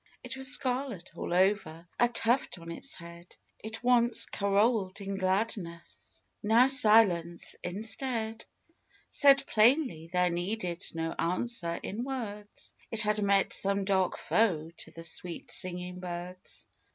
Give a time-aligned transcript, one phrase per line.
[0.23, 6.19] It was scarlet all over; a tuft on its head; It once carolled in gladness;
[6.41, 8.43] now silence, instead,
[9.11, 14.89] Said plainly, there needed no answer in words, It had met some dark foe to
[14.89, 16.65] the sweet singing birds.